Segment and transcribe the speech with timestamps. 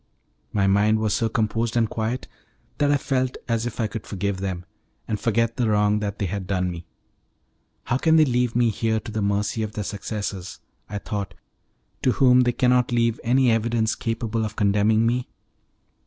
[0.51, 2.27] My mind was so composed and quiet
[2.79, 4.65] that I felt as if I could forgive them,
[5.07, 6.87] and forget the wrong that they had done me.
[7.83, 10.59] "How can they leave me here to the mercy of their successors,"
[10.89, 11.35] I thought,
[12.01, 15.29] "to whom they cannot leave any evidence capable of condemning me?"